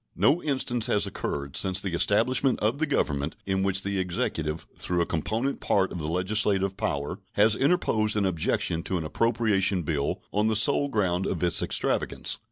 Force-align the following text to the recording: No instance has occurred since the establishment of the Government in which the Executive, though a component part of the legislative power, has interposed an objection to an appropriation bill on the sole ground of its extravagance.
No 0.15 0.41
instance 0.41 0.87
has 0.87 1.05
occurred 1.05 1.55
since 1.55 1.79
the 1.79 1.93
establishment 1.93 2.59
of 2.59 2.79
the 2.79 2.87
Government 2.87 3.35
in 3.45 3.61
which 3.61 3.83
the 3.83 3.99
Executive, 3.99 4.65
though 4.87 4.99
a 5.01 5.05
component 5.05 5.59
part 5.61 5.91
of 5.91 5.99
the 5.99 6.07
legislative 6.07 6.75
power, 6.75 7.19
has 7.33 7.55
interposed 7.55 8.17
an 8.17 8.25
objection 8.25 8.81
to 8.81 8.97
an 8.97 9.05
appropriation 9.05 9.83
bill 9.83 10.23
on 10.33 10.47
the 10.47 10.55
sole 10.55 10.89
ground 10.89 11.27
of 11.27 11.43
its 11.43 11.61
extravagance. 11.61 12.39